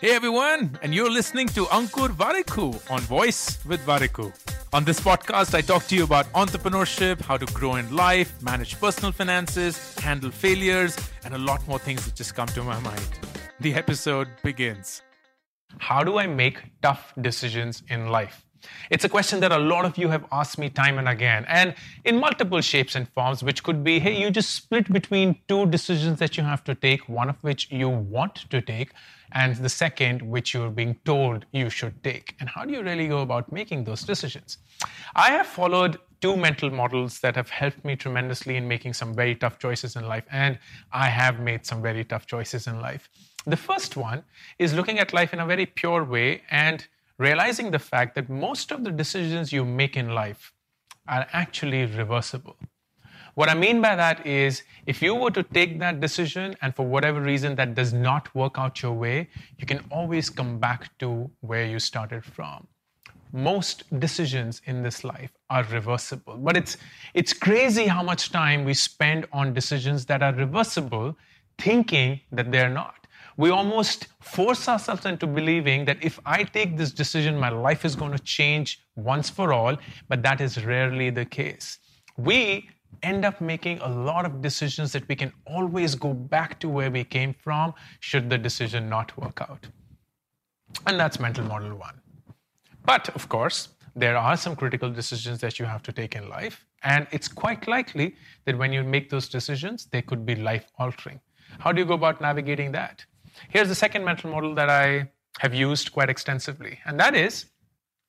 [0.00, 4.32] Hey everyone, and you're listening to Ankur Warikoo on Voice with Warikoo.
[4.72, 8.80] On this podcast, I talk to you about entrepreneurship, how to grow in life, manage
[8.80, 13.08] personal finances, handle failures, and a lot more things that just come to my mind.
[13.60, 15.02] The episode begins.
[15.78, 18.46] How do I make tough decisions in life?
[18.90, 21.74] It's a question that a lot of you have asked me time and again, and
[22.04, 26.18] in multiple shapes and forms, which could be hey, you just split between two decisions
[26.18, 28.92] that you have to take, one of which you want to take,
[29.32, 32.34] and the second, which you're being told you should take.
[32.40, 34.58] And how do you really go about making those decisions?
[35.14, 39.34] I have followed two mental models that have helped me tremendously in making some very
[39.34, 40.58] tough choices in life, and
[40.92, 43.08] I have made some very tough choices in life.
[43.46, 44.22] The first one
[44.58, 46.86] is looking at life in a very pure way and
[47.20, 50.52] realizing the fact that most of the decisions you make in life
[51.06, 52.56] are actually reversible.
[53.34, 56.86] What I mean by that is if you were to take that decision and for
[56.86, 59.28] whatever reason that does not work out your way,
[59.58, 62.66] you can always come back to where you started from.
[63.32, 66.78] Most decisions in this life are reversible, but it's
[67.14, 71.16] it's crazy how much time we spend on decisions that are reversible
[71.58, 72.99] thinking that they're not
[73.36, 77.94] we almost force ourselves into believing that if I take this decision, my life is
[77.94, 79.76] going to change once for all,
[80.08, 81.78] but that is rarely the case.
[82.16, 82.68] We
[83.02, 86.90] end up making a lot of decisions that we can always go back to where
[86.90, 89.66] we came from should the decision not work out.
[90.86, 92.00] And that's mental model one.
[92.84, 96.64] But of course, there are some critical decisions that you have to take in life.
[96.82, 101.20] And it's quite likely that when you make those decisions, they could be life altering.
[101.58, 103.04] How do you go about navigating that?
[103.48, 107.46] Here's the second mental model that I have used quite extensively, and that is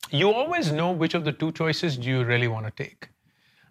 [0.09, 3.09] you always know which of the two choices do you really want to take.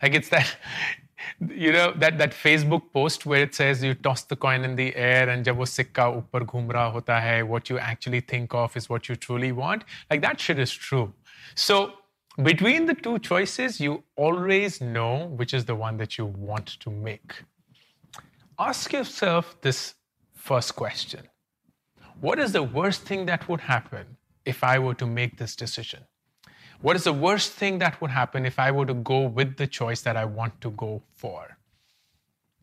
[0.02, 0.56] Like it's that,
[1.48, 4.94] you know, that, that Facebook post where it says you toss the coin in the
[4.96, 8.88] air and jab wo sikka upar ghum hota hai, what you actually think of is
[8.88, 9.84] what you truly want.
[10.10, 11.12] Like that shit is true.
[11.54, 11.92] So
[12.42, 16.90] between the two choices, you always know which is the one that you want to
[16.90, 17.42] make.
[18.58, 19.94] Ask yourself this
[20.34, 21.22] first question
[22.20, 26.04] what is the worst thing that would happen if I were to make this decision?
[26.82, 29.66] What is the worst thing that would happen if I were to go with the
[29.66, 31.56] choice that I want to go for?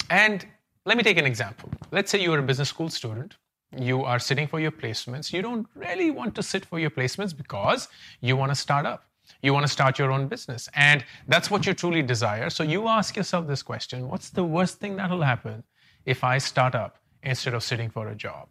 [0.10, 0.46] And
[0.86, 1.70] let me take an example.
[1.92, 3.38] Let's say you're a business school student.
[3.76, 5.34] You are sitting for your placements.
[5.34, 7.90] You don't really want to sit for your placements because
[8.22, 9.06] you want to start up.
[9.42, 10.70] You want to start your own business.
[10.76, 12.50] And that's what you truly desire.
[12.50, 15.64] So you ask yourself this question What's the worst thing that will happen
[16.06, 18.48] if I start up instead of sitting for a job?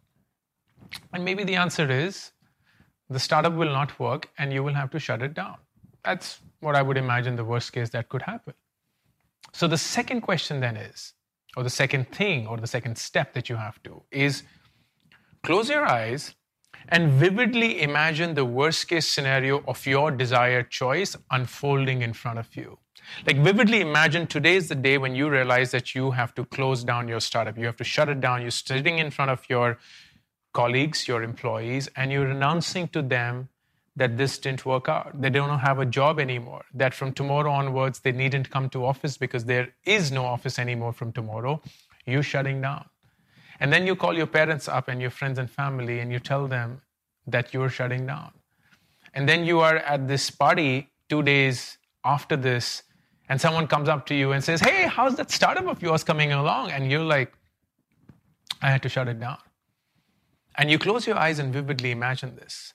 [1.13, 2.33] And maybe the answer is
[3.09, 5.57] the startup will not work and you will have to shut it down.
[6.05, 8.55] That's what I would imagine the worst case that could happen.
[9.53, 11.15] So the second question then is,
[11.57, 14.43] or the second thing, or the second step that you have to is
[15.43, 16.35] close your eyes
[16.89, 22.55] and vividly imagine the worst case scenario of your desired choice unfolding in front of
[22.55, 22.79] you.
[23.27, 26.85] Like, vividly imagine today is the day when you realize that you have to close
[26.85, 27.57] down your startup.
[27.57, 28.43] You have to shut it down.
[28.43, 29.79] You're sitting in front of your
[30.61, 33.49] colleagues, your employees, and you're announcing to them
[34.01, 35.21] that this didn't work out.
[35.23, 36.65] They don't have a job anymore.
[36.83, 40.93] That from tomorrow onwards, they needn't come to office because there is no office anymore
[40.93, 41.55] from tomorrow.
[42.07, 42.85] You're shutting down.
[43.61, 46.47] And then you call your parents up and your friends and family and you tell
[46.57, 46.83] them
[47.27, 48.33] that you're shutting down.
[49.15, 52.83] And then you are at this party two days after this,
[53.29, 56.33] and someone comes up to you and says, Hey, how's that startup of yours coming
[56.33, 56.71] along?
[56.71, 57.33] And you're like,
[58.63, 59.39] I had to shut it down.
[60.59, 62.73] And you close your eyes and vividly imagine this.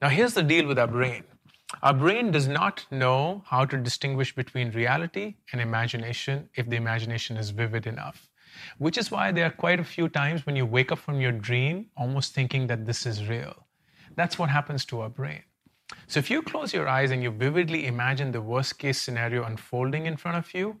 [0.00, 1.24] Now, here's the deal with our brain
[1.82, 7.36] our brain does not know how to distinguish between reality and imagination if the imagination
[7.36, 8.28] is vivid enough.
[8.78, 11.32] Which is why there are quite a few times when you wake up from your
[11.32, 13.66] dream almost thinking that this is real.
[14.16, 15.42] That's what happens to our brain.
[16.06, 20.06] So, if you close your eyes and you vividly imagine the worst case scenario unfolding
[20.06, 20.78] in front of you,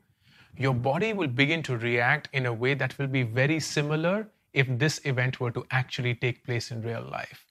[0.56, 4.66] your body will begin to react in a way that will be very similar if
[4.78, 7.46] this event were to actually take place in real life.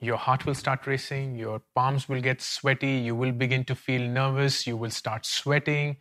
[0.00, 4.02] Your heart will start racing, your palms will get sweaty, you will begin to feel
[4.02, 5.96] nervous, you will start sweating.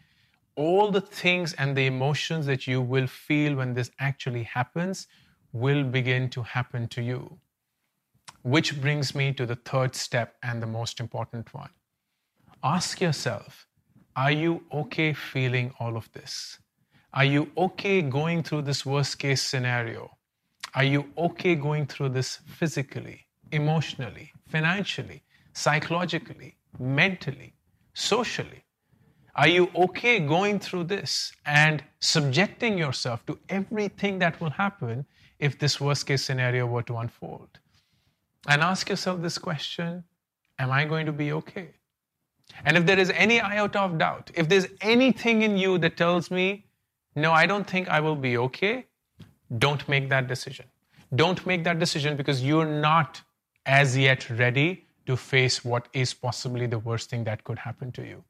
[0.55, 5.07] All the things and the emotions that you will feel when this actually happens
[5.51, 7.39] will begin to happen to you.
[8.43, 11.71] Which brings me to the third step and the most important one.
[12.63, 13.67] Ask yourself,
[14.15, 16.59] are you okay feeling all of this?
[17.13, 20.11] Are you okay going through this worst case scenario?
[20.75, 25.23] Are you okay going through this physically, emotionally, financially,
[25.53, 27.53] psychologically, mentally,
[27.93, 28.63] socially?
[29.35, 35.05] Are you okay going through this and subjecting yourself to everything that will happen
[35.39, 37.49] if this worst case scenario were to unfold?
[38.47, 40.03] And ask yourself this question
[40.59, 41.69] Am I going to be okay?
[42.65, 46.31] And if there is any iota of doubt, if there's anything in you that tells
[46.31, 46.66] me,
[47.17, 48.85] no, I don't think I will be okay,
[49.57, 50.65] don't make that decision.
[51.15, 53.21] Don't make that decision because you're not
[53.65, 58.05] as yet ready to face what is possibly the worst thing that could happen to
[58.05, 58.23] you.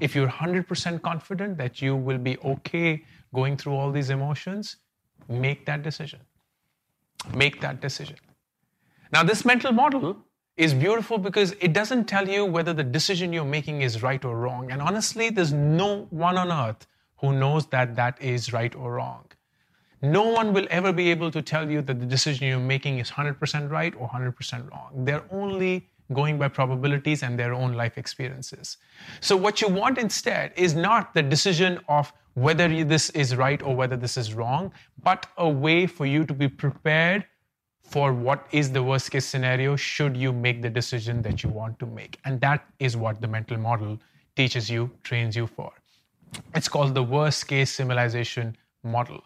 [0.00, 4.76] If you're 100% confident that you will be okay going through all these emotions,
[5.28, 6.20] make that decision.
[7.34, 8.16] Make that decision.
[9.12, 10.16] Now, this mental model
[10.56, 14.36] is beautiful because it doesn't tell you whether the decision you're making is right or
[14.36, 14.72] wrong.
[14.72, 16.86] And honestly, there's no one on earth
[17.22, 19.24] who knows that that is right or wrong.
[20.02, 23.10] No one will ever be able to tell you that the decision you're making is
[23.10, 25.04] 100% right or 100% wrong.
[25.04, 28.78] They're only going by probabilities and their own life experiences.
[29.20, 33.76] So, what you want instead is not the decision of whether this is right or
[33.76, 34.72] whether this is wrong,
[35.02, 37.24] but a way for you to be prepared
[37.82, 41.78] for what is the worst case scenario should you make the decision that you want
[41.78, 42.18] to make.
[42.24, 43.98] And that is what the mental model
[44.34, 45.72] teaches you, trains you for.
[46.54, 49.22] It's called the worst case simulation model.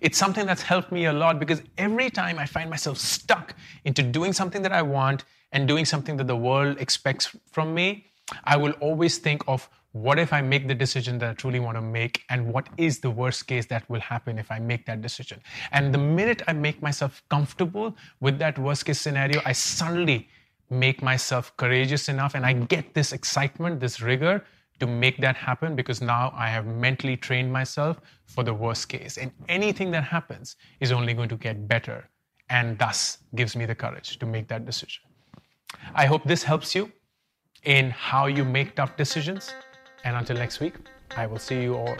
[0.00, 3.54] It's something that's helped me a lot because every time I find myself stuck
[3.84, 8.06] into doing something that I want and doing something that the world expects from me,
[8.44, 11.76] I will always think of what if I make the decision that I truly want
[11.76, 15.00] to make, and what is the worst case that will happen if I make that
[15.00, 15.40] decision.
[15.72, 20.28] And the minute I make myself comfortable with that worst case scenario, I suddenly
[20.68, 24.44] make myself courageous enough and I get this excitement, this rigor
[24.80, 29.16] to make that happen because now I have mentally trained myself for the worst case.
[29.16, 32.08] And anything that happens is only going to get better
[32.48, 35.02] and thus gives me the courage to make that decision.
[35.94, 36.92] I hope this helps you
[37.64, 39.52] in how you make tough decisions.
[40.04, 40.74] And until next week,
[41.16, 41.96] I will see you all.